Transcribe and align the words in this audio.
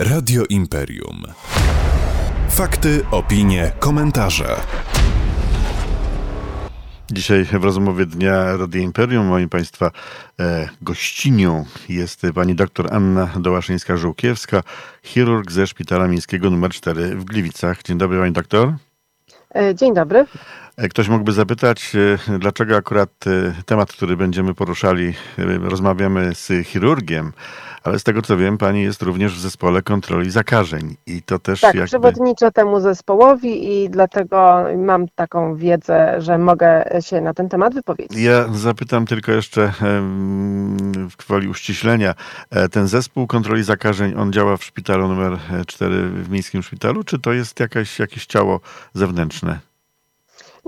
Radio 0.00 0.44
Imperium. 0.48 1.22
Fakty, 2.48 3.04
opinie, 3.10 3.72
komentarze. 3.78 4.56
Dzisiaj 7.10 7.44
w 7.44 7.64
rozmowie 7.64 8.06
dnia 8.06 8.56
Radio 8.56 8.82
Imperium 8.82 9.26
moim 9.26 9.48
Państwa 9.48 9.90
e, 10.40 10.68
gościnią 10.82 11.64
jest 11.88 12.22
pani 12.34 12.54
dr 12.54 12.94
Anna 12.94 13.26
Dołaszyńska-Żółkiewska, 13.36 14.62
chirurg 15.02 15.52
ze 15.52 15.66
Szpitala 15.66 16.08
Miejskiego 16.08 16.48
nr 16.48 16.70
4 16.70 17.16
w 17.16 17.24
Gliwicach. 17.24 17.82
Dzień 17.82 17.98
dobry 17.98 18.18
pani 18.18 18.32
doktor. 18.32 18.74
E, 19.54 19.74
dzień 19.74 19.94
dobry. 19.94 20.26
E, 20.78 20.88
ktoś 20.88 21.08
mógłby 21.08 21.32
zapytać, 21.32 21.92
e, 22.28 22.38
dlaczego 22.38 22.76
akurat 22.76 23.10
e, 23.26 23.62
temat, 23.66 23.92
który 23.92 24.16
będziemy 24.16 24.54
poruszali, 24.54 25.14
rozmawiamy 25.62 26.34
z 26.34 26.66
chirurgiem, 26.66 27.32
ale 27.82 27.98
z 27.98 28.04
tego 28.04 28.22
co 28.22 28.36
wiem, 28.36 28.58
pani 28.58 28.82
jest 28.82 29.02
również 29.02 29.34
w 29.34 29.40
zespole 29.40 29.82
kontroli 29.82 30.30
zakażeń 30.30 30.96
i 31.06 31.22
to 31.22 31.38
też 31.38 31.60
tak, 31.60 31.74
jakby... 31.74 31.86
przewodniczę 31.86 32.52
temu 32.52 32.80
zespołowi 32.80 33.82
i 33.82 33.90
dlatego 33.90 34.64
mam 34.76 35.08
taką 35.14 35.56
wiedzę, 35.56 36.14
że 36.18 36.38
mogę 36.38 36.84
się 37.00 37.20
na 37.20 37.34
ten 37.34 37.48
temat 37.48 37.74
wypowiedzieć. 37.74 38.18
Ja 38.18 38.48
zapytam 38.52 39.06
tylko 39.06 39.32
jeszcze 39.32 39.72
w 41.10 41.16
kwoli 41.16 41.48
uściślenia. 41.48 42.14
Ten 42.70 42.88
zespół 42.88 43.26
kontroli 43.26 43.64
zakażeń, 43.64 44.14
on 44.16 44.32
działa 44.32 44.56
w 44.56 44.64
szpitalu 44.64 45.08
numer 45.08 45.38
4 45.66 46.08
w 46.08 46.30
Miejskim 46.30 46.62
Szpitalu, 46.62 47.04
czy 47.04 47.18
to 47.18 47.32
jest 47.32 47.60
jakaś, 47.60 47.98
jakieś 47.98 48.26
ciało 48.26 48.60
zewnętrzne? 48.94 49.68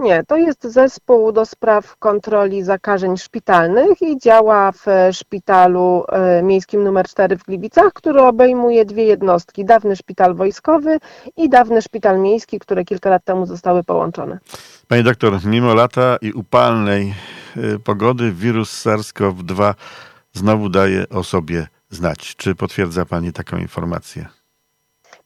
Nie, 0.01 0.25
to 0.25 0.37
jest 0.37 0.65
zespół 0.65 1.33
do 1.33 1.47
spraw 1.47 1.97
kontroli 1.97 2.63
zakażeń 2.63 3.17
szpitalnych 3.17 4.03
i 4.03 4.19
działa 4.19 4.73
w 4.73 4.87
szpitalu 5.13 6.05
e, 6.09 6.43
miejskim 6.43 6.87
nr 6.87 7.09
4 7.09 7.37
w 7.37 7.45
Gliwicach, 7.45 7.93
który 7.93 8.23
obejmuje 8.23 8.85
dwie 8.85 9.05
jednostki, 9.05 9.65
dawny 9.65 9.97
szpital 9.97 10.35
wojskowy 10.35 10.99
i 11.37 11.49
dawny 11.49 11.83
szpital 11.83 12.19
miejski, 12.19 12.59
które 12.59 12.85
kilka 12.85 13.11
lat 13.11 13.25
temu 13.25 13.47
zostały 13.47 13.85
połączone. 13.85 14.39
Pani 14.89 15.03
doktor, 15.03 15.45
mimo 15.45 15.75
lata 15.75 16.17
i 16.23 16.33
upalnej 16.33 17.15
e, 17.57 17.79
pogody 17.79 18.33
wirus 18.33 18.87
SARS-CoV-2 18.87 19.75
znowu 20.33 20.69
daje 20.69 21.09
o 21.09 21.25
sobie 21.25 21.67
znać. 21.91 22.37
Czy 22.37 22.55
potwierdza 22.55 23.05
Pani 23.05 23.33
taką 23.33 23.57
informację? 23.57 24.27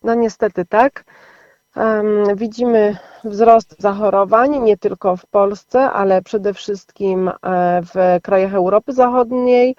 No 0.03 0.15
niestety 0.15 0.65
tak. 0.65 1.05
Widzimy 2.37 2.97
wzrost 3.25 3.77
zachorowań 3.79 4.59
nie 4.59 4.77
tylko 4.77 5.17
w 5.17 5.27
Polsce, 5.27 5.81
ale 5.81 6.23
przede 6.23 6.55
wszystkim 6.55 7.29
e, 7.29 7.33
w 7.83 8.23
krajach 8.23 8.55
Europy 8.55 8.93
Zachodniej. 8.93 9.77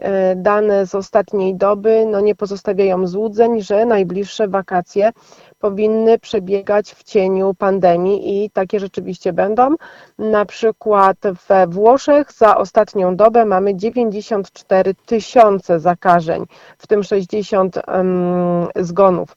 E, 0.00 0.36
dane 0.36 0.86
z 0.86 0.94
ostatniej 0.94 1.54
doby 1.54 2.06
no, 2.06 2.20
nie 2.20 2.34
pozostawiają 2.34 3.06
złudzeń, 3.06 3.62
że 3.62 3.86
najbliższe 3.86 4.48
wakacje 4.48 5.10
powinny 5.58 6.18
przebiegać 6.18 6.94
w 6.94 7.02
cieniu 7.02 7.54
pandemii 7.54 8.44
i 8.44 8.50
takie 8.50 8.80
rzeczywiście 8.80 9.32
będą. 9.32 9.74
Na 10.18 10.44
przykład 10.44 11.16
we 11.48 11.66
Włoszech 11.66 12.32
za 12.32 12.56
ostatnią 12.56 13.16
dobę 13.16 13.44
mamy 13.44 13.76
94 13.76 14.94
tysiące 14.94 15.80
zakażeń, 15.80 16.44
w 16.78 16.86
tym 16.86 17.02
60 17.02 17.76
um, 17.76 18.66
zgonów. 18.76 19.36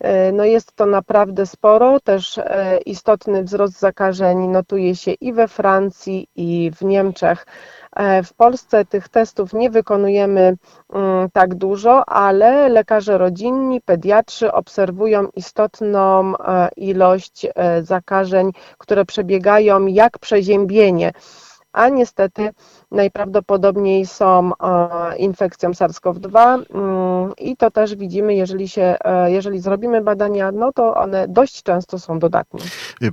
E, 0.00 0.32
no 0.32 0.44
jest 0.44 0.76
to 0.76 0.86
naprawdę 0.86 1.46
sporo, 1.46 2.00
też 2.00 2.38
e, 2.38 2.78
istotny 2.86 3.44
wzrost 3.44 3.78
zakażeń 3.78 4.38
notuje 4.38 4.96
się 4.96 5.12
i 5.12 5.32
we 5.32 5.48
Francji, 5.48 6.28
i 6.36 6.70
w 6.76 6.82
Niemczech. 6.82 7.46
E, 7.96 8.22
w 8.22 8.34
Polsce 8.34 8.84
tych 8.84 9.08
testów 9.08 9.52
nie 9.52 9.70
wykonujemy 9.70 10.56
mm, 10.92 11.30
tak 11.32 11.54
dużo, 11.54 12.08
ale 12.08 12.68
lekarze 12.68 13.18
rodzinni, 13.18 13.80
pediatrzy 13.80 14.52
obserwują 14.52 15.28
istotną 15.36 16.32
ilość 16.76 17.46
zakażeń, 17.82 18.50
które 18.78 19.04
przebiegają 19.04 19.86
jak 19.86 20.18
przeziębienie 20.18 21.12
a 21.74 21.88
niestety 21.88 22.50
najprawdopodobniej 22.90 24.06
są 24.06 24.50
e, 24.52 25.16
infekcją 25.16 25.70
SARS-CoV-2 25.70 26.62
mm, 26.74 27.32
i 27.38 27.56
to 27.56 27.70
też 27.70 27.96
widzimy, 27.96 28.34
jeżeli, 28.34 28.68
się, 28.68 28.96
e, 29.04 29.30
jeżeli 29.30 29.60
zrobimy 29.60 30.00
badania, 30.00 30.52
no 30.52 30.72
to 30.72 30.94
one 30.94 31.28
dość 31.28 31.62
często 31.62 31.98
są 31.98 32.18
dodatnie. 32.18 32.60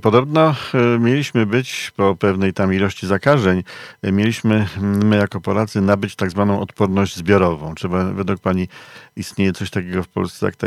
Podobno 0.02 0.54
e, 0.74 0.98
mieliśmy 0.98 1.46
być 1.46 1.92
po 1.96 2.16
pewnej 2.16 2.52
tam 2.52 2.74
ilości 2.74 3.06
zakażeń, 3.06 3.62
mieliśmy 4.02 4.66
my 4.80 5.16
jako 5.16 5.40
Polacy 5.40 5.80
nabyć 5.80 6.16
tak 6.16 6.30
zwaną 6.30 6.60
odporność 6.60 7.16
zbiorową. 7.16 7.74
Czy 7.74 7.88
według 7.88 8.40
Pani 8.40 8.68
istnieje 9.16 9.52
coś 9.52 9.70
takiego 9.70 10.02
w 10.02 10.08
Polsce 10.08 10.46
jak 10.46 10.56
ta 10.56 10.66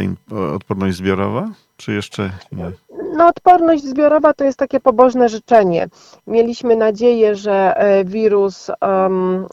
odporność 0.56 0.98
zbiorowa? 0.98 1.50
Czy 1.78 1.94
jeszcze 1.94 2.32
nie? 2.52 2.72
No, 3.16 3.28
odporność 3.28 3.84
zbiorowa 3.84 4.34
to 4.34 4.44
jest 4.44 4.60
takie 4.60 4.80
pobożne 4.80 5.30
życzenie. 5.30 5.88
Mieliśmy 6.28 6.76
nadzieję, 6.76 7.36
że 7.36 7.78
e, 7.78 8.06
wirus 8.06 8.72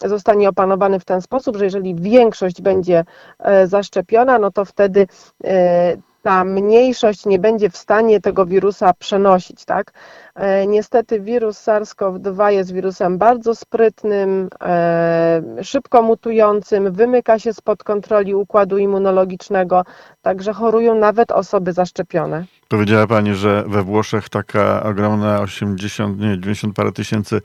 zostanie 0.04 0.48
opanowany 0.48 1.00
w 1.00 1.04
ten 1.04 1.22
sposób, 1.22 1.56
że 1.56 1.64
jeżeli 1.64 1.94
większość 1.94 2.62
będzie 2.62 3.04
e, 3.38 3.66
zaszczepiona, 3.66 4.38
no 4.38 4.50
to 4.50 4.64
wtedy 4.64 5.06
e, 5.44 5.96
ta 6.22 6.44
mniejszość 6.44 7.26
nie 7.26 7.38
będzie 7.38 7.70
w 7.70 7.76
stanie 7.76 8.20
tego 8.20 8.46
wirusa 8.46 8.94
przenosić, 8.94 9.64
tak? 9.64 9.92
E, 10.34 10.66
niestety 10.66 11.20
wirus 11.20 11.58
SARS-CoV-2 11.58 12.48
jest 12.48 12.72
wirusem 12.72 13.18
bardzo 13.18 13.54
sprytnym, 13.54 14.48
e, 14.62 15.42
szybko 15.62 16.02
mutującym, 16.02 16.92
wymyka 16.92 17.38
się 17.38 17.52
spod 17.54 17.84
kontroli 17.84 18.34
układu 18.34 18.78
immunologicznego, 18.78 19.84
także 20.22 20.52
chorują 20.52 20.94
nawet 20.94 21.32
osoby 21.32 21.72
zaszczepione. 21.72 22.44
Powiedziała 22.68 23.06
Pani, 23.06 23.34
że 23.34 23.64
we 23.66 23.82
Włoszech 23.82 24.28
taka 24.28 24.82
ogromna 24.82 25.40
80, 25.40 26.20
nie, 26.20 26.40
90 26.40 26.76
parę 26.76 26.92
tysięcy 26.92 27.40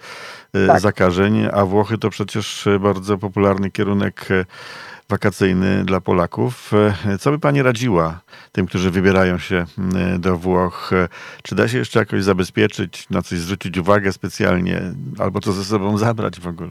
e, 0.54 0.68
tak. 0.68 0.80
zakażeń, 0.80 1.48
a 1.54 1.66
Włochy 1.66 1.98
to 1.98 2.10
przecież 2.10 2.68
bardzo 2.80 3.18
popularny 3.18 3.72
kierunek 3.72 4.28
wakacyjny 5.10 5.84
dla 5.86 6.02
Polaków. 6.02 6.72
E, 7.06 7.18
co 7.18 7.32
by 7.32 7.40
Pani 7.40 7.64
radziła 7.64 8.20
tym, 8.52 8.68
którzy 8.68 8.92
wybierają 8.92 9.38
się 9.38 9.66
do 10.20 10.38
Włoch? 10.38 10.94
E, 10.94 11.08
czy 11.44 11.56
da 11.56 11.68
się 11.68 11.78
jeszcze 11.78 12.00
jakoś 12.00 12.24
zabezpieczyć, 12.24 13.10
na 13.10 13.22
coś 13.22 13.40
zwrócić 13.40 13.78
uwagę 13.78 14.14
specjalnie, 14.14 14.82
albo 15.20 15.40
co 15.40 15.54
ze 15.54 15.64
sobą 15.66 15.98
zabrać 15.98 16.40
w 16.40 16.48
ogóle? 16.48 16.70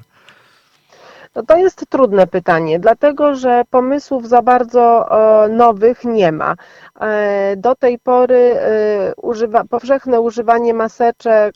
No 1.35 1.43
to 1.43 1.57
jest 1.57 1.87
trudne 1.89 2.27
pytanie, 2.27 2.79
dlatego 2.79 3.35
że 3.35 3.63
pomysłów 3.71 4.29
za 4.29 4.43
bardzo 4.43 5.09
e, 5.45 5.49
nowych 5.49 6.05
nie 6.05 6.33
ma. 6.33 6.55
Do 7.57 7.75
tej 7.75 7.99
pory 7.99 8.57
używa, 9.23 9.65
powszechne 9.65 10.21
używanie 10.21 10.75
maseczek, 10.75 11.55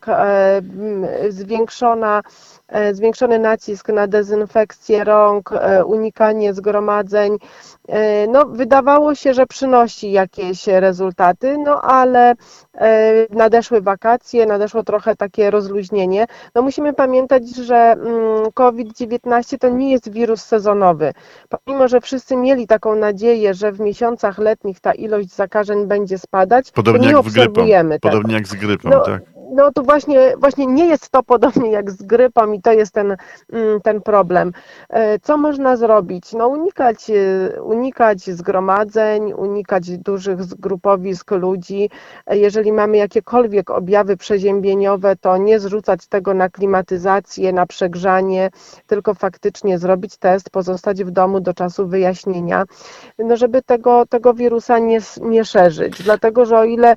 zwiększona 1.28 2.22
E, 2.70 2.94
zwiększony 2.94 3.38
nacisk 3.38 3.88
na 3.88 4.06
dezynfekcję 4.06 5.04
rąk, 5.04 5.52
e, 5.52 5.84
unikanie 5.84 6.54
zgromadzeń. 6.54 7.36
E, 7.88 8.26
no, 8.26 8.46
wydawało 8.46 9.14
się, 9.14 9.34
że 9.34 9.46
przynosi 9.46 10.12
jakieś 10.12 10.66
rezultaty, 10.66 11.58
no 11.58 11.82
ale 11.82 12.34
nadeszły 13.30 13.80
wakacje, 13.80 14.46
nadeszło 14.46 14.82
trochę 14.82 15.16
takie 15.16 15.50
rozluźnienie. 15.50 16.26
No, 16.54 16.62
musimy 16.62 16.92
pamiętać, 16.92 17.56
że 17.56 17.76
mm, 17.76 18.52
COVID-19 18.54 19.58
to 19.58 19.68
nie 19.68 19.92
jest 19.92 20.10
wirus 20.10 20.42
sezonowy. 20.42 21.12
Pomimo, 21.48 21.88
że 21.88 22.00
wszyscy 22.00 22.36
mieli 22.36 22.66
taką 22.66 22.94
nadzieję, 22.94 23.54
że 23.54 23.72
w 23.72 23.80
miesiącach 23.80 24.38
letnich 24.38 24.80
ta 24.80 24.92
ilość 24.92 25.29
zakażeń 25.36 25.86
będzie 25.86 26.18
spadać, 26.18 26.70
Podobnie 26.70 27.00
nie 27.00 27.08
jak 27.08 27.16
obserwujemy 27.16 27.96
z 27.96 28.00
grypą. 28.00 28.08
Podobnie 28.08 28.34
jak 28.34 28.48
z 28.48 28.54
grypą, 28.54 28.88
no, 28.88 29.00
tak 29.00 29.39
no 29.50 29.72
to 29.72 29.82
właśnie, 29.82 30.34
właśnie 30.38 30.66
nie 30.66 30.86
jest 30.86 31.10
to 31.10 31.22
podobnie 31.22 31.70
jak 31.70 31.90
z 31.90 32.02
grypą 32.02 32.52
i 32.52 32.62
to 32.62 32.72
jest 32.72 32.92
ten, 32.92 33.16
mm, 33.52 33.80
ten 33.80 34.00
problem. 34.02 34.52
E, 34.88 35.18
co 35.18 35.36
można 35.36 35.76
zrobić? 35.76 36.32
No 36.32 36.48
unikać, 36.48 37.10
e, 37.10 37.62
unikać 37.62 38.30
zgromadzeń, 38.30 39.32
unikać 39.32 39.98
dużych 39.98 40.44
zgrupowisk 40.44 41.30
ludzi. 41.30 41.90
E, 42.26 42.38
jeżeli 42.38 42.72
mamy 42.72 42.96
jakiekolwiek 42.96 43.70
objawy 43.70 44.16
przeziębieniowe, 44.16 45.16
to 45.16 45.36
nie 45.36 45.60
zrzucać 45.60 46.06
tego 46.06 46.34
na 46.34 46.48
klimatyzację, 46.48 47.52
na 47.52 47.66
przegrzanie, 47.66 48.50
tylko 48.86 49.14
faktycznie 49.14 49.78
zrobić 49.78 50.16
test, 50.16 50.50
pozostać 50.50 51.04
w 51.04 51.10
domu 51.10 51.40
do 51.40 51.54
czasu 51.54 51.88
wyjaśnienia, 51.88 52.64
no 53.18 53.36
żeby 53.36 53.62
tego, 53.62 54.06
tego 54.06 54.34
wirusa 54.34 54.78
nie, 54.78 54.98
nie 55.20 55.44
szerzyć. 55.44 56.02
Dlatego, 56.02 56.44
że 56.46 56.58
o 56.58 56.64
ile 56.64 56.96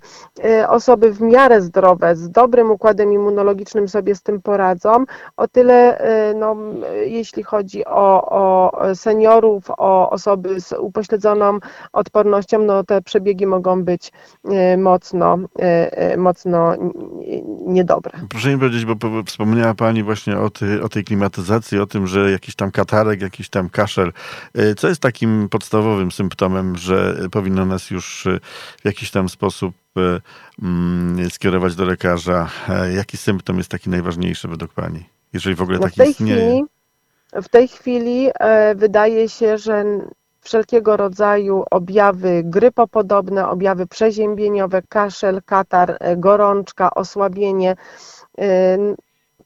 osoby 0.68 1.14
w 1.14 1.22
miarę 1.22 1.62
zdrowe, 1.62 2.16
dobrym 2.16 2.43
układem 2.72 3.14
immunologicznym 3.14 3.88
sobie 3.88 4.16
z 4.16 4.22
tym 4.22 4.42
poradzą. 4.42 5.06
O 5.38 5.48
tyle, 5.48 6.02
no, 6.36 6.56
jeśli 7.06 7.44
chodzi 7.44 7.86
o, 7.86 8.30
o 8.30 8.72
seniorów, 8.96 9.64
o 9.78 10.10
osoby 10.10 10.62
z 10.62 10.74
upośledzoną 10.80 11.60
odpornością, 11.94 12.60
no 12.60 12.84
te 12.84 13.02
przebiegi 13.02 13.48
mogą 13.48 13.84
być 13.84 14.12
mocno, 14.78 15.38
mocno 16.18 16.74
niedobre. 17.66 18.12
Proszę 18.30 18.50
mi 18.50 18.58
powiedzieć, 18.58 18.86
bo 18.86 18.96
wspomniała 19.26 19.74
Pani 19.74 20.04
właśnie 20.04 20.40
o, 20.40 20.50
ty, 20.50 20.84
o 20.84 20.90
tej 20.90 21.04
klimatyzacji, 21.04 21.80
o 21.80 21.86
tym, 21.86 22.08
że 22.08 22.32
jakiś 22.32 22.56
tam 22.56 22.72
katarek, 22.72 23.22
jakiś 23.22 23.50
tam 23.50 23.70
kaszel, 23.70 24.14
co 24.78 24.88
jest 24.88 25.02
takim 25.02 25.48
podstawowym 25.50 26.12
symptomem, 26.12 26.76
że 26.76 27.16
powinno 27.32 27.66
nas 27.66 27.92
już 27.92 28.28
w 28.82 28.86
jakiś 28.86 29.12
tam 29.12 29.30
sposób 29.30 29.74
e, 29.98 30.22
mm, 30.62 31.30
skierować 31.30 31.76
do 31.76 31.86
lekarza? 31.86 32.50
E, 32.70 32.94
jaki 32.94 33.18
symptom 33.18 33.58
jest 33.58 33.70
taki 33.70 33.90
najważniejszy 33.90 34.48
według 34.48 34.74
Pani, 34.74 35.10
jeżeli 35.34 35.56
w 35.56 35.62
ogóle 35.62 35.80
no 35.80 35.84
taki 35.84 36.02
w 36.02 36.10
istnieje? 36.10 36.50
Chwili, 36.50 36.64
w 37.44 37.50
tej 37.50 37.68
chwili 37.68 38.30
e, 38.40 38.76
wydaje 38.76 39.30
się, 39.30 39.58
że 39.58 39.86
wszelkiego 40.42 40.98
rodzaju 40.98 41.64
objawy 41.72 42.42
grypopodobne, 42.46 43.48
objawy 43.48 43.88
przeziębieniowe, 43.88 44.82
kaszel, 44.90 45.42
katar, 45.46 45.98
gorączka, 46.18 46.94
osłabienie, 46.94 47.76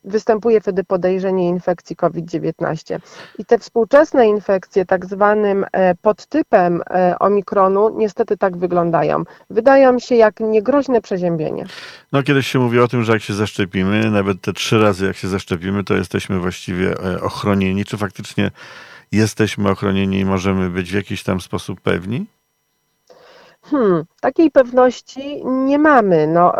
występuje 0.07 0.61
wtedy 0.61 0.83
podejrzenie 0.83 1.49
infekcji 1.49 1.95
COVID-19. 1.95 2.99
I 3.39 3.45
te 3.45 3.59
współczesne 3.59 4.27
infekcje, 4.27 4.85
tak 4.85 5.05
zwanym 5.05 5.65
e, 5.71 5.95
podtypem 5.95 6.81
e, 6.89 7.19
omikronu, 7.19 7.89
niestety 7.97 8.37
tak 8.37 8.57
wyglądają. 8.57 9.23
Wydają 9.49 9.99
się 9.99 10.15
jak 10.15 10.39
niegroźne 10.39 11.01
przeziębienie. 11.01 11.65
No, 12.11 12.23
kiedyś 12.23 12.47
się 12.47 12.59
mówi 12.59 12.79
o 12.79 12.87
tym, 12.87 13.03
że 13.03 13.13
jak 13.13 13.21
się 13.21 13.33
zaszczepimy, 13.33 14.11
nawet 14.11 14.41
te 14.41 14.53
trzy 14.53 14.79
razy 14.79 15.05
jak 15.05 15.15
się 15.15 15.27
zaszczepimy, 15.27 15.83
to 15.83 15.93
jesteśmy 15.93 16.39
właściwie 16.39 16.91
e, 16.91 17.21
ochronieni. 17.21 17.85
Czy 17.85 17.97
faktycznie 17.97 18.51
jesteśmy 19.11 19.69
ochronieni 19.69 20.19
i 20.19 20.25
możemy 20.25 20.69
być 20.69 20.91
w 20.91 20.95
jakiś 20.95 21.23
tam 21.23 21.41
sposób 21.41 21.81
pewni? 21.81 22.25
Hmm, 23.61 24.03
takiej 24.21 24.51
pewności 24.51 25.45
nie 25.45 25.79
mamy. 25.79 26.27
No, 26.27 26.53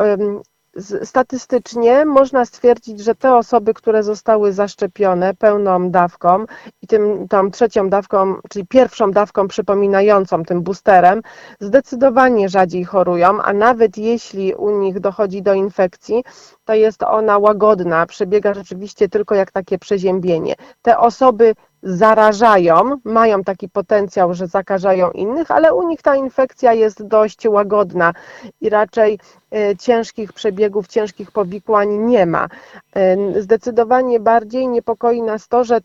statystycznie 1.04 2.06
można 2.06 2.46
stwierdzić, 2.46 3.00
że 3.00 3.16
te 3.16 3.36
osoby, 3.36 3.74
które 3.74 4.04
zostały 4.04 4.54
zaszczepione 4.54 5.34
pełną 5.34 5.92
dawką 5.92 6.46
i 6.82 6.88
tym, 6.88 7.28
tą 7.28 7.52
trzecią 7.52 7.90
dawką, 7.90 8.36
czyli 8.50 8.68
pierwszą 8.68 9.12
dawką 9.12 9.48
przypominającą 9.48 10.44
tym 10.44 10.62
boosterem, 10.62 11.22
zdecydowanie 11.60 12.50
rzadziej 12.50 12.84
chorują, 12.86 13.42
a 13.42 13.54
nawet 13.54 13.98
jeśli 13.98 14.54
u 14.54 14.80
nich 14.80 15.00
dochodzi 15.00 15.42
do 15.42 15.54
infekcji, 15.54 16.24
to 16.66 16.74
jest 16.74 17.04
ona 17.04 17.38
łagodna, 17.38 18.06
przebiega 18.06 18.54
rzeczywiście 18.54 19.10
tylko 19.10 19.36
jak 19.36 19.52
takie 19.52 19.78
przeziębienie. 19.78 20.56
Te 20.82 20.98
osoby 20.98 21.56
zarażają, 21.84 22.98
mają 23.04 23.44
taki 23.44 23.70
potencjał, 23.70 24.34
że 24.34 24.48
zakażają 24.48 25.12
innych, 25.12 25.52
ale 25.52 25.74
u 25.74 25.88
nich 25.88 26.02
ta 26.02 26.16
infekcja 26.16 26.74
jest 26.74 27.04
dość 27.04 27.48
łagodna 27.48 28.14
i 28.62 28.70
raczej 28.70 29.20
e, 29.52 29.76
ciężkich 29.78 30.34
przebiegów, 30.34 30.88
ciężkich 30.88 31.32
powikłań 31.32 31.90
nie 31.90 32.26
ma. 32.26 32.48
E, 32.96 33.42
zdecydowanie 33.42 34.20
bardziej 34.20 34.68
niepokoi 34.68 35.22
nas 35.22 35.48
to, 35.48 35.64
że 35.64 35.80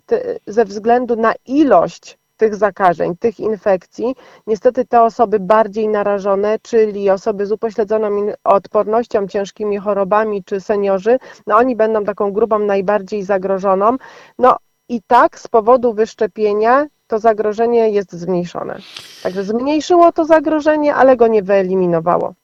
ze 0.47 0.65
względu 0.65 1.17
na 1.17 1.35
ilość 1.47 2.19
tych 2.37 2.55
zakażeń, 2.55 3.17
tych 3.17 3.41
infekcji, 3.41 4.15
niestety 4.47 4.85
te 4.85 5.03
osoby 5.03 5.41
bardziej 5.41 5.89
narażone, 5.89 6.59
czyli 6.63 7.11
osoby 7.11 7.47
z 7.47 7.53
upośledzoną 7.53 8.09
odpornością, 8.45 9.27
ciężkimi 9.29 9.79
chorobami 9.79 10.45
czy 10.45 10.61
seniorzy, 10.61 11.19
no 11.47 11.57
oni 11.57 11.77
będą 11.77 12.05
taką 12.05 12.33
grupą 12.33 12.59
najbardziej 12.59 13.23
zagrożoną. 13.23 13.97
No 14.39 14.57
i 14.93 15.03
tak 15.07 15.39
z 15.39 15.49
powodu 15.49 15.95
wyszczepienia 15.95 16.87
to 17.07 17.19
zagrożenie 17.19 17.91
jest 17.91 18.13
zmniejszone. 18.13 18.79
Także 19.23 19.45
zmniejszyło 19.45 20.13
to 20.13 20.25
zagrożenie, 20.25 20.95
ale 20.95 21.17
go 21.17 21.27
nie 21.27 21.43
wyeliminowało. 21.43 22.35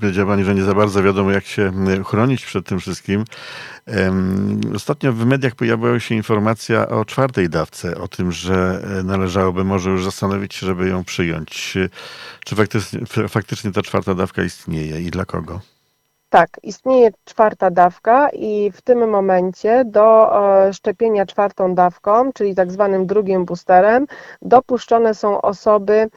Powiedziała 0.00 0.32
Pani, 0.32 0.44
że 0.44 0.54
nie 0.54 0.62
za 0.62 0.74
bardzo 0.74 1.02
wiadomo, 1.02 1.30
jak 1.30 1.44
się 1.44 1.72
chronić 2.06 2.46
przed 2.46 2.66
tym 2.66 2.80
wszystkim. 2.80 3.24
Ostatnio 4.74 5.12
w 5.12 5.26
mediach 5.26 5.54
pojawiła 5.54 6.00
się 6.00 6.14
informacja 6.14 6.88
o 6.88 7.04
czwartej 7.04 7.48
dawce, 7.48 7.98
o 7.98 8.08
tym, 8.08 8.32
że 8.32 8.82
e, 9.00 9.02
należałoby 9.02 9.64
może 9.64 9.90
już 9.90 10.04
zastanowić 10.04 10.54
się, 10.54 10.66
żeby 10.66 10.88
ją 10.88 11.04
przyjąć. 11.04 11.78
Czy 12.44 12.56
faktycznie, 12.56 13.00
faktycznie 13.28 13.72
ta 13.72 13.82
czwarta 13.82 14.14
dawka 14.14 14.44
istnieje 14.44 15.00
i 15.00 15.10
dla 15.10 15.24
kogo? 15.24 15.60
Tak, 16.34 16.50
istnieje 16.62 17.10
czwarta 17.24 17.70
dawka 17.70 18.28
i 18.28 18.70
w 18.70 18.82
tym 18.82 19.10
momencie 19.10 19.84
do 19.84 20.38
e, 20.66 20.72
szczepienia 20.72 21.26
czwartą 21.26 21.74
dawką, 21.74 22.32
czyli 22.32 22.54
tak 22.54 22.72
zwanym 22.72 23.06
drugim 23.06 23.44
boosterem, 23.44 24.06
dopuszczone 24.42 25.14
są 25.14 25.40
osoby 25.42 26.08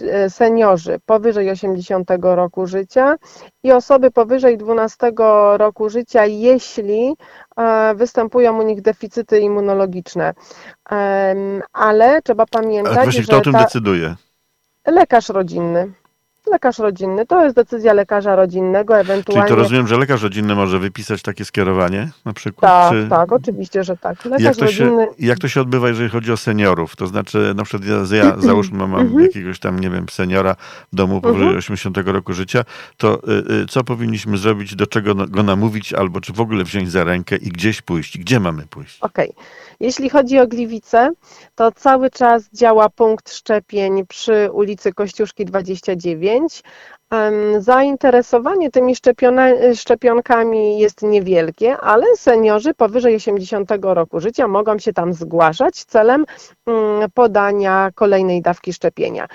e, 0.00 0.30
seniorzy 0.30 0.98
powyżej 1.06 1.50
80 1.50 2.10
roku 2.22 2.66
życia 2.66 3.16
i 3.62 3.72
osoby 3.72 4.10
powyżej 4.10 4.58
12 4.58 5.12
roku 5.56 5.88
życia, 5.88 6.26
jeśli 6.26 7.16
e, 7.56 7.94
występują 7.94 8.58
u 8.58 8.62
nich 8.62 8.82
deficyty 8.82 9.40
immunologiczne. 9.40 10.34
Ale 11.72 12.22
trzeba 12.22 12.46
pamiętać, 12.46 12.96
Ale 12.96 13.04
właśnie, 13.04 13.22
kto 13.22 13.32
że 13.32 13.38
o 13.38 13.42
tym 13.42 13.52
ta... 13.52 13.58
decyduje? 13.64 14.14
Lekarz 14.86 15.28
rodzinny. 15.28 15.92
Lekarz 16.46 16.78
rodzinny, 16.78 17.26
to 17.26 17.44
jest 17.44 17.56
decyzja 17.56 17.92
lekarza 17.92 18.36
rodzinnego, 18.36 18.98
ewentualnie... 18.98 19.42
Czyli 19.42 19.56
to 19.56 19.62
rozumiem, 19.62 19.86
że 19.86 19.98
lekarz 19.98 20.22
rodzinny 20.22 20.54
może 20.54 20.78
wypisać 20.78 21.22
takie 21.22 21.44
skierowanie 21.44 22.08
na 22.24 22.32
przykład? 22.32 22.72
Tak, 22.72 22.92
czy... 22.92 23.08
tak, 23.08 23.32
oczywiście, 23.32 23.84
że 23.84 23.96
tak. 23.96 24.24
Lekarz 24.24 24.42
jak 24.42 24.56
to, 24.56 24.64
rodzinny... 24.64 25.04
się, 25.04 25.26
jak 25.26 25.38
to 25.38 25.48
się 25.48 25.60
odbywa, 25.60 25.88
jeżeli 25.88 26.10
chodzi 26.10 26.32
o 26.32 26.36
seniorów? 26.36 26.96
To 26.96 27.06
znaczy, 27.06 27.52
na 27.56 27.64
przykład 27.64 27.88
ja, 27.88 28.16
ja 28.16 28.36
załóżmy, 28.48 28.78
mam 28.78 28.94
mhm. 28.94 29.22
jakiegoś 29.22 29.58
tam, 29.58 29.80
nie 29.80 29.90
wiem, 29.90 30.06
seniora 30.10 30.56
w 30.92 30.96
domu 30.96 31.20
powyżej 31.20 31.56
80 31.56 31.98
mhm. 31.98 32.16
roku 32.16 32.32
życia, 32.32 32.64
to 32.96 33.14
y, 33.14 33.62
y, 33.62 33.66
co 33.66 33.84
powinniśmy 33.84 34.36
zrobić, 34.36 34.76
do 34.76 34.86
czego 34.86 35.14
go 35.14 35.42
namówić, 35.42 35.92
albo 35.92 36.20
czy 36.20 36.32
w 36.32 36.40
ogóle 36.40 36.64
wziąć 36.64 36.90
za 36.90 37.04
rękę 37.04 37.36
i 37.36 37.48
gdzieś 37.48 37.82
pójść? 37.82 38.18
Gdzie 38.18 38.40
mamy 38.40 38.66
pójść? 38.66 38.98
Okej. 39.00 39.30
Okay. 39.30 39.44
Jeśli 39.80 40.10
chodzi 40.10 40.38
o 40.38 40.46
Gliwice, 40.46 41.10
to 41.54 41.72
cały 41.72 42.10
czas 42.10 42.50
działa 42.52 42.88
punkt 42.88 43.32
szczepień 43.32 44.06
przy 44.06 44.48
ulicy 44.52 44.92
Kościuszki 44.92 45.44
29. 45.44 46.31
Zainteresowanie 47.58 48.70
tymi 48.70 48.94
szczepionkami 49.74 50.78
jest 50.78 51.02
niewielkie, 51.02 51.76
ale 51.76 52.16
seniorzy 52.16 52.74
powyżej 52.74 53.16
80 53.16 53.70
roku 53.82 54.20
życia 54.20 54.48
mogą 54.48 54.78
się 54.78 54.92
tam 54.92 55.12
zgłaszać 55.12 55.84
celem 55.84 56.24
mm, 56.66 57.10
podania 57.14 57.90
kolejnej 57.94 58.42
dawki 58.42 58.72
szczepienia. 58.72 59.26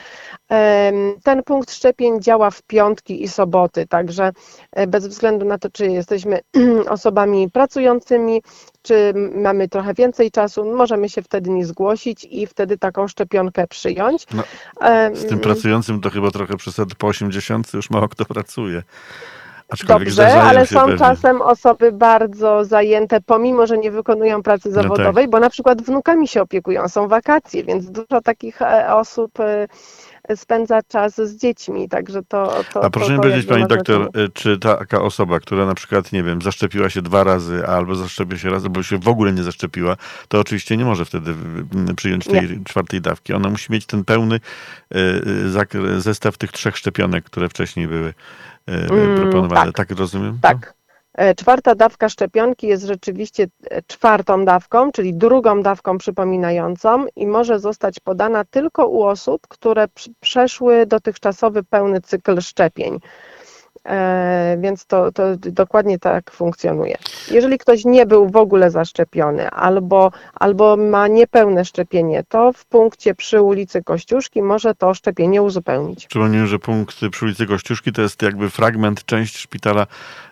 Ten 1.23 1.43
punkt 1.45 1.71
szczepień 1.71 2.21
działa 2.21 2.51
w 2.51 2.61
piątki 2.61 3.23
i 3.23 3.27
soboty, 3.27 3.87
także 3.87 4.31
e, 4.71 4.87
bez 4.87 5.07
względu 5.07 5.45
na 5.45 5.57
to, 5.57 5.69
czy 5.69 5.87
jesteśmy 5.87 6.39
osobami 6.89 7.51
pracującymi, 7.51 8.41
czy 8.87 9.13
mamy 9.35 9.67
trochę 9.67 9.93
więcej 9.93 10.31
czasu, 10.31 10.75
możemy 10.75 11.09
się 11.09 11.21
wtedy 11.21 11.49
nie 11.49 11.65
zgłosić 11.65 12.27
i 12.31 12.47
wtedy 12.47 12.77
taką 12.77 13.07
szczepionkę 13.07 13.67
przyjąć. 13.67 14.25
No, 14.33 14.43
z 15.13 15.25
tym 15.25 15.39
pracującym 15.39 16.01
to 16.01 16.09
chyba 16.09 16.31
trochę 16.31 16.57
przesad 16.57 16.95
po 16.97 17.07
80 17.07 17.73
już 17.73 17.89
mało 17.89 18.07
kto 18.07 18.25
pracuje. 18.25 18.83
Aczkolwiek 19.69 20.09
Dobrze, 20.09 20.41
ale 20.41 20.65
są 20.65 20.79
pewnie. 20.79 20.97
czasem 20.97 21.41
osoby 21.41 21.91
bardzo 21.91 22.65
zajęte, 22.65 23.21
pomimo, 23.21 23.67
że 23.67 23.77
nie 23.77 23.91
wykonują 23.91 24.43
pracy 24.43 24.71
zawodowej, 24.71 25.05
no 25.13 25.21
tak. 25.21 25.29
bo 25.29 25.39
na 25.39 25.49
przykład 25.49 25.81
wnukami 25.81 26.27
się 26.27 26.41
opiekują, 26.41 26.89
są 26.89 27.07
wakacje, 27.07 27.63
więc 27.63 27.91
dużo 27.91 28.21
takich 28.23 28.61
e, 28.61 28.95
osób 28.95 29.39
e, 29.39 29.67
spędza 30.35 30.79
czas 30.83 31.15
z 31.15 31.37
dziećmi, 31.37 31.89
także 31.89 32.23
to... 32.23 32.63
to 32.73 32.83
A 32.83 32.89
proszę 32.89 33.11
mi 33.13 33.17
powiedzieć, 33.19 33.45
pani 33.45 33.67
doktor, 33.67 34.01
znaczenie. 34.01 34.29
czy 34.33 34.57
taka 34.59 35.01
osoba, 35.01 35.39
która 35.39 35.65
na 35.65 35.75
przykład, 35.75 36.11
nie 36.11 36.23
wiem, 36.23 36.41
zaszczepiła 36.41 36.89
się 36.89 37.01
dwa 37.01 37.23
razy, 37.23 37.67
albo 37.67 37.95
zaszczepi 37.95 38.39
się 38.39 38.49
raz, 38.49 38.63
albo 38.63 38.83
się 38.83 38.97
w 38.97 39.07
ogóle 39.07 39.33
nie 39.33 39.43
zaszczepiła, 39.43 39.97
to 40.27 40.39
oczywiście 40.39 40.77
nie 40.77 40.85
może 40.85 41.05
wtedy 41.05 41.35
przyjąć 41.95 42.25
tej 42.25 42.49
nie. 42.49 42.63
czwartej 42.63 43.01
dawki. 43.01 43.33
Ona 43.33 43.49
musi 43.49 43.71
mieć 43.71 43.85
ten 43.85 44.03
pełny 44.03 44.39
e, 44.91 44.97
e, 45.95 46.01
zestaw 46.01 46.37
tych 46.37 46.51
trzech 46.51 46.77
szczepionek, 46.77 47.25
które 47.25 47.49
wcześniej 47.49 47.87
były 47.87 48.13
mm, 48.67 49.15
proponowane. 49.15 49.71
tak. 49.71 49.87
tak 49.87 49.97
rozumiem? 49.99 50.39
Tak. 50.41 50.76
E, 51.17 51.35
czwarta 51.35 51.75
dawka 51.75 52.09
szczepionki 52.09 52.67
jest 52.67 52.83
rzeczywiście 52.83 53.47
e, 53.69 53.81
czwartą 53.81 54.45
dawką, 54.45 54.91
czyli 54.91 55.13
drugą 55.13 55.61
dawką 55.61 55.97
przypominającą 55.97 57.05
i 57.15 57.27
może 57.27 57.59
zostać 57.59 57.99
podana 57.99 58.45
tylko 58.45 58.87
u 58.87 59.03
osób, 59.03 59.47
które 59.47 59.87
przeszły 60.19 60.85
dotychczasowy 60.85 61.63
pełny 61.63 62.01
cykl 62.01 62.41
szczepień. 62.41 62.99
E, 63.87 64.57
więc 64.59 64.85
to, 64.85 65.11
to 65.11 65.23
dokładnie 65.37 65.99
tak 65.99 66.31
funkcjonuje. 66.31 66.95
Jeżeli 67.31 67.57
ktoś 67.57 67.85
nie 67.85 68.05
był 68.05 68.29
w 68.29 68.35
ogóle 68.35 68.71
zaszczepiony 68.71 69.49
albo, 69.49 70.11
albo 70.33 70.77
ma 70.77 71.07
niepełne 71.07 71.65
szczepienie, 71.65 72.23
to 72.29 72.53
w 72.53 72.65
punkcie 72.65 73.15
przy 73.15 73.41
ulicy 73.41 73.83
Kościuszki 73.83 74.41
może 74.41 74.75
to 74.75 74.93
szczepienie 74.93 75.41
uzupełnić. 75.41 76.07
Przypomnijmy, 76.07 76.47
że 76.47 76.59
punkt 76.59 76.95
przy 77.11 77.25
ulicy 77.25 77.45
Kościuszki 77.45 77.91
to 77.91 78.01
jest 78.01 78.21
jakby 78.21 78.49
fragment, 78.49 79.05
część 79.05 79.37
szpitala 79.37 79.87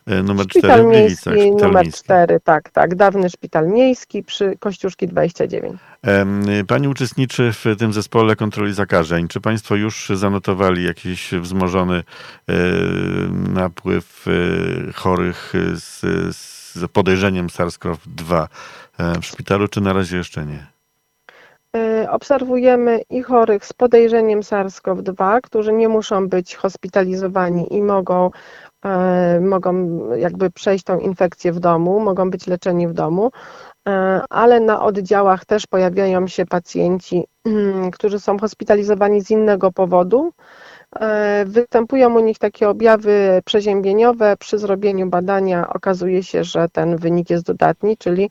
e, 0.07 0.23
numer 0.23 0.45
Szpital 0.45 0.71
4 0.71 0.83
w 0.83 0.87
miejski 0.87 1.29
Gliwicach. 1.29 1.51
Szpital 1.51 1.69
numer 1.69 1.83
miejski. 1.83 2.03
4, 2.03 2.39
tak, 2.43 2.69
tak, 2.69 2.95
dawny 2.95 3.29
szpital 3.29 3.67
miejski 3.67 4.23
przy 4.23 4.57
Kościuszki 4.59 5.07
29. 5.07 5.79
Pani 6.67 6.87
uczestniczy 6.87 7.51
w 7.53 7.65
tym 7.79 7.93
zespole 7.93 8.35
kontroli 8.35 8.73
zakażeń. 8.73 9.27
Czy 9.27 9.41
Państwo 9.41 9.75
już 9.75 10.09
zanotowali 10.09 10.83
jakiś 10.83 11.31
wzmożony 11.31 11.95
e, 11.95 12.53
napływ 13.53 14.25
e, 14.27 14.31
chorych 14.93 15.53
z, 15.73 16.01
z 16.35 16.87
podejrzeniem 16.93 17.47
SARS-CoV-2 17.47 18.47
e, 18.97 19.21
w 19.21 19.25
szpitalu, 19.25 19.67
czy 19.67 19.81
na 19.81 19.93
razie 19.93 20.17
jeszcze 20.17 20.45
nie? 20.45 20.75
Y, 21.75 22.09
Obserwujemy 22.09 23.01
i 23.09 23.21
chorych 23.23 23.65
z 23.65 23.73
podejrzeniem 23.73 24.39
SARS-CoV-2, 24.41 25.41
którzy 25.41 25.73
nie 25.73 25.89
muszą 25.89 26.29
być 26.29 26.55
hospitalizowani 26.55 27.75
i 27.75 27.81
mogą, 27.81 28.31
e, 28.85 29.39
mogą 29.39 29.99
jakby 30.15 30.51
przejść 30.51 30.83
tą 30.83 30.99
infekcję 30.99 31.51
w 31.51 31.59
domu, 31.59 31.99
mogą 31.99 32.29
być 32.29 32.47
leczeni 32.47 32.87
w 32.87 32.93
domu, 32.93 33.31
e, 33.31 33.74
ale 34.29 34.59
na 34.59 34.81
oddziałach 34.81 35.45
też 35.45 35.67
pojawiają 35.67 36.27
się 36.27 36.45
pacjenci, 36.45 37.23
którzy 37.95 38.19
są 38.19 38.39
hospitalizowani 38.39 39.21
z 39.21 39.31
innego 39.31 39.71
powodu. 39.71 40.33
E, 40.99 41.45
Występują 41.47 42.15
u 42.15 42.19
nich 42.19 42.39
takie 42.39 42.69
objawy 42.69 43.41
przeziębieniowe. 43.45 44.37
Przy 44.39 44.57
zrobieniu 44.57 45.07
badania 45.07 45.69
okazuje 45.69 46.23
się, 46.23 46.43
że 46.43 46.69
ten 46.69 46.97
wynik 46.97 47.29
jest 47.29 47.45
dodatni, 47.45 47.97
czyli 47.97 48.29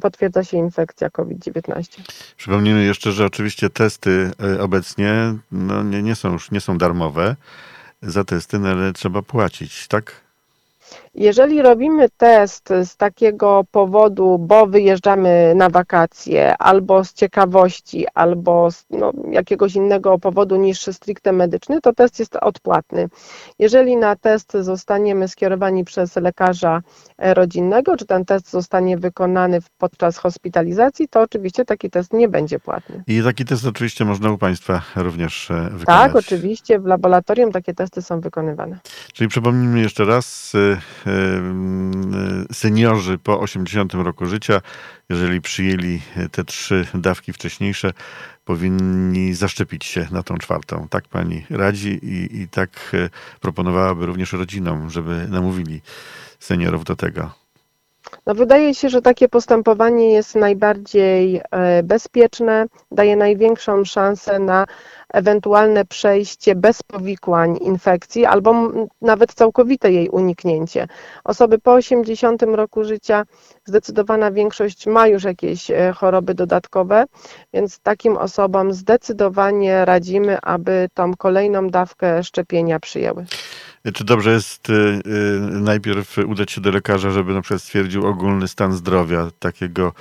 potwierdza 0.00 0.44
się 0.44 0.56
infekcja 0.56 1.10
COVID-19. 1.10 2.00
Przypomnijmy 2.36 2.84
jeszcze, 2.84 3.12
że 3.12 3.26
oczywiście 3.26 3.70
testy 3.70 4.30
e, 4.56 4.62
obecnie 4.62 5.34
no, 5.52 5.82
nie, 5.82 6.02
nie 6.02 6.14
są 6.14 6.32
już 6.32 6.50
nie 6.50 6.60
są 6.60 6.78
darmowe. 6.78 7.36
Za 8.02 8.24
testy 8.24 8.58
no, 8.58 8.68
ale 8.68 8.92
trzeba 8.92 9.22
płacić, 9.22 9.88
tak? 9.88 10.20
Jeżeli 11.14 11.62
robimy 11.62 12.08
test 12.16 12.68
z 12.84 12.96
takiego 12.96 13.64
powodu, 13.70 14.38
bo 14.38 14.66
wyjeżdżamy 14.66 15.52
na 15.56 15.70
wakacje, 15.70 16.58
albo 16.58 17.04
z 17.04 17.12
ciekawości, 17.12 18.06
albo 18.14 18.70
z 18.70 18.84
no, 18.90 19.12
jakiegoś 19.30 19.74
innego 19.74 20.18
powodu 20.18 20.56
niż 20.56 20.80
stricte 20.80 21.32
medyczny, 21.32 21.80
to 21.80 21.92
test 21.92 22.18
jest 22.18 22.36
odpłatny. 22.36 23.08
Jeżeli 23.58 23.96
na 23.96 24.16
test 24.16 24.52
zostaniemy 24.60 25.28
skierowani 25.28 25.84
przez 25.84 26.16
lekarza 26.16 26.82
e, 27.18 27.34
rodzinnego, 27.34 27.96
czy 27.96 28.06
ten 28.06 28.24
test 28.24 28.50
zostanie 28.50 28.98
wykonany 28.98 29.58
podczas 29.78 30.18
hospitalizacji, 30.18 31.08
to 31.08 31.20
oczywiście 31.20 31.64
taki 31.64 31.90
test 31.90 32.12
nie 32.12 32.28
będzie 32.28 32.58
płatny. 32.58 33.04
I 33.06 33.22
taki 33.22 33.44
test 33.44 33.66
oczywiście 33.66 34.04
można 34.04 34.30
u 34.30 34.38
Państwa 34.38 34.82
również 34.96 35.50
e, 35.50 35.54
wykonać. 35.54 35.86
Tak, 35.86 36.16
oczywiście 36.16 36.78
w 36.78 36.86
laboratorium 36.86 37.52
takie 37.52 37.74
testy 37.74 38.02
są 38.02 38.20
wykonywane. 38.20 38.78
Czyli 39.12 39.28
przypomnijmy 39.28 39.80
jeszcze 39.80 40.04
raz, 40.04 40.54
y, 40.54 40.78
seniorzy 42.52 43.18
po 43.18 43.40
80 43.40 43.94
roku 43.94 44.26
życia, 44.26 44.60
jeżeli 45.08 45.40
przyjęli 45.40 46.00
te 46.30 46.44
trzy 46.44 46.86
dawki 46.94 47.32
wcześniejsze, 47.32 47.92
powinni 48.44 49.34
zaszczepić 49.34 49.84
się 49.84 50.08
na 50.10 50.22
tą 50.22 50.38
czwartą. 50.38 50.88
Tak 50.88 51.08
pani 51.08 51.46
radzi 51.50 51.88
i, 51.88 52.40
i 52.40 52.48
tak 52.48 52.90
y, 52.94 53.10
proponowałaby 53.40 54.06
również 54.06 54.32
rodzinom, 54.32 54.90
żeby 54.90 55.26
namówili 55.28 55.80
seniorów 56.38 56.84
do 56.84 56.96
tego. 56.96 57.41
No 58.26 58.34
wydaje 58.34 58.74
się, 58.74 58.88
że 58.88 59.02
takie 59.02 59.28
postępowanie 59.28 60.12
jest 60.12 60.34
najbardziej 60.34 61.40
e, 61.50 61.82
bezpieczne, 61.82 62.66
daje 62.90 63.16
największą 63.16 63.84
szansę 63.84 64.38
na 64.38 64.66
ewentualne 65.12 65.84
przejście 65.84 66.54
bez 66.54 66.82
powikłań 66.82 67.58
infekcji 67.60 68.26
albo 68.26 68.54
nawet 69.00 69.34
całkowite 69.34 69.92
jej 69.92 70.08
uniknięcie. 70.08 70.86
Osoby 71.24 71.58
po 71.58 71.72
80 71.72 72.42
roku 72.42 72.84
życia, 72.84 73.24
zdecydowana 73.64 74.30
większość 74.30 74.86
ma 74.86 75.06
już 75.06 75.24
jakieś 75.24 75.70
e, 75.70 75.92
choroby 75.96 76.34
dodatkowe, 76.34 77.04
więc 77.52 77.78
takim 77.78 78.16
osobom 78.16 78.72
zdecydowanie 78.72 79.84
radzimy, 79.84 80.38
aby 80.42 80.88
tą 80.94 81.16
kolejną 81.16 81.70
dawkę 81.70 82.24
szczepienia 82.24 82.80
przyjęły. 82.80 83.26
Czy 83.94 84.04
dobrze 84.04 84.32
jest 84.32 84.70
y, 84.70 84.72
y, 84.72 85.40
najpierw 85.40 86.18
udać 86.18 86.50
się 86.50 86.60
do 86.60 86.70
lekarza, 86.70 87.10
żeby 87.10 87.34
na 87.34 87.42
przykład 87.42 87.62
stwierdził 87.62 88.06
ogólny 88.06 88.48
stan 88.48 88.72
zdrowia 88.72 89.30
takiego 89.38 89.92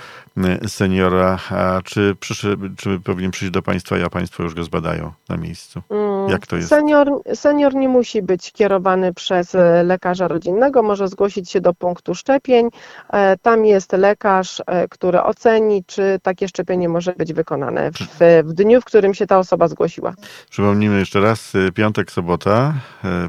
y, 0.63 0.69
seniora, 0.69 1.39
a 1.49 1.81
czy, 1.83 2.15
przyszy, 2.19 2.57
czy 2.77 2.99
powinien 2.99 3.31
przyjść 3.31 3.53
do 3.53 3.61
państwa, 3.61 3.95
a 4.05 4.09
państwo 4.09 4.43
już 4.43 4.53
go 4.53 4.63
zbadają 4.63 5.11
na 5.29 5.37
miejscu? 5.37 5.81
Mm, 5.89 6.20
Jak 6.29 6.47
to 6.47 6.55
jest? 6.55 6.69
Senior, 6.69 7.09
senior 7.33 7.75
nie 7.75 7.89
musi 7.89 8.21
być 8.21 8.51
kierowany 8.51 9.13
przez 9.13 9.55
e, 9.55 9.83
lekarza 9.83 10.27
rodzinnego, 10.27 10.83
może 10.83 11.07
zgłosić 11.07 11.51
się 11.51 11.61
do 11.61 11.73
punktu 11.73 12.15
szczepień. 12.15 12.69
E, 13.13 13.37
Tam 13.37 13.65
jest 13.65 13.93
lekarz, 13.93 14.61
e, 14.67 14.87
który 14.87 15.21
oceni, 15.21 15.83
czy 15.87 16.19
takie 16.23 16.47
szczepienie 16.47 16.89
może 16.89 17.13
być 17.13 17.33
wykonane 17.33 17.91
w, 17.91 18.43
w 18.43 18.53
dniu, 18.53 18.81
w 18.81 18.85
którym 18.85 19.13
się 19.13 19.27
ta 19.27 19.39
osoba 19.39 19.67
zgłosiła. 19.67 20.13
Przypomnijmy 20.49 20.99
jeszcze 20.99 21.19
raz, 21.21 21.53
piątek, 21.73 22.11
sobota 22.11 22.73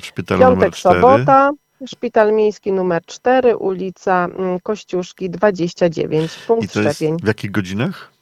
w 0.00 0.06
szpitalu 0.06 0.40
numer 0.40 0.58
Piątek, 0.58 0.74
4. 0.74 1.00
sobota, 1.00 1.50
szpital 1.86 2.32
miejski 2.32 2.72
numer 2.72 3.02
4, 3.06 3.56
ulica 3.56 4.24
mm, 4.24 4.60
Kościuszki 4.60 5.30
29, 5.30 6.32
I 6.36 6.46
punkt 6.46 6.72
to 6.72 6.80
jest 6.80 6.96
szczepień. 6.96 7.16
w 7.22 7.26
jakich 7.26 7.50
godzinach? 7.50 8.12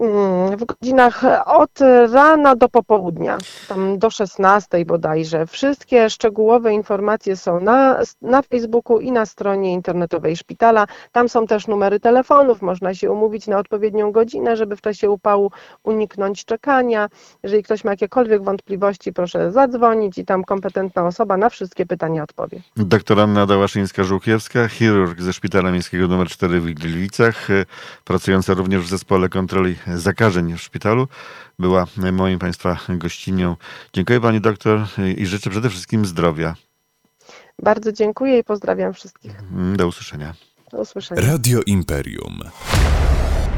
Mm, 0.00 0.56
W 0.56 0.64
godzinach 0.64 1.24
od 1.46 1.78
rana 2.12 2.56
do 2.56 2.68
popołudnia, 2.68 3.38
tam 3.68 3.98
do 3.98 4.10
16 4.10 4.84
bodajże. 4.84 5.46
Wszystkie 5.46 6.10
szczegółowe 6.10 6.72
informacje 6.72 7.36
są 7.36 7.60
na, 7.60 8.00
na 8.22 8.42
Facebooku 8.42 8.98
i 9.00 9.12
na 9.12 9.26
stronie 9.26 9.72
internetowej 9.72 10.36
szpitala. 10.36 10.86
Tam 11.12 11.28
są 11.28 11.46
też 11.46 11.66
numery 11.66 12.00
telefonów, 12.00 12.62
można 12.62 12.94
się 12.94 13.10
umówić 13.10 13.46
na 13.46 13.58
odpowiednią 13.58 14.12
godzinę, 14.12 14.56
żeby 14.56 14.76
w 14.76 14.80
czasie 14.80 15.10
upału 15.10 15.50
uniknąć 15.84 16.44
czekania. 16.44 17.08
Jeżeli 17.42 17.62
ktoś 17.62 17.84
ma 17.84 17.90
jakiekolwiek 17.90 18.44
wątpliwości, 18.44 19.12
proszę 19.12 19.52
zadzwonić 19.52 20.18
i 20.18 20.24
tam 20.24 20.44
kompetentna 20.44 21.06
osoba 21.06 21.36
na 21.36 21.48
wszystkie 21.48 21.86
pytania 21.86 22.22
odpowie. 22.22 22.60
Doktor 22.76 23.20
Anna 23.20 23.46
Dałaszyńska-Żółkiewska, 23.46 24.68
chirurg 24.68 25.20
ze 25.20 25.32
Szpitala 25.32 25.70
Miejskiego 25.70 26.04
nr 26.04 26.28
4 26.28 26.60
w 26.60 26.64
Gliwicach, 26.64 27.50
y, 27.50 27.66
pracująca 28.04 28.54
również 28.54 28.82
w 28.82 28.88
zespole 28.88 29.28
kontroli 29.28 29.76
zakażeń 29.94 30.56
w 30.56 30.62
szpitalu, 30.62 31.08
była 31.58 31.86
moim 32.12 32.38
Państwa 32.38 32.78
gościnią. 32.88 33.56
Dziękuję 33.92 34.20
Pani 34.20 34.40
doktor 34.40 34.86
i 35.16 35.26
życzę 35.26 35.50
przede 35.50 35.70
wszystkim 35.70 36.06
zdrowia. 36.06 36.54
Bardzo 37.62 37.92
dziękuję 37.92 38.38
i 38.38 38.44
pozdrawiam 38.44 38.94
wszystkich. 38.94 39.32
Do 39.76 39.86
usłyszenia. 39.86 40.34
Do 40.72 40.78
usłyszenia. 40.78 41.20
Radio 41.20 41.60
Imperium. 41.66 42.40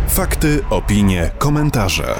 Fakty, 0.08 0.64
opinie, 0.70 1.30
komentarze. 1.38 2.14